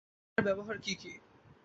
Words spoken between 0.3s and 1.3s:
ব্যবহার কী কী?